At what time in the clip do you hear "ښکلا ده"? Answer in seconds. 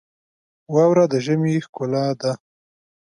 1.65-2.31